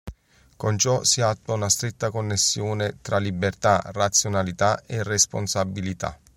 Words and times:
Con 0.57 0.79
ciò 0.79 1.03
si 1.03 1.21
attua 1.21 1.53
una 1.53 1.69
stretta 1.69 2.09
connessione 2.09 2.97
tra 3.03 3.19
libertà, 3.19 3.79
razionalità 3.93 4.81
e 4.87 5.03
responsabilità. 5.03 6.19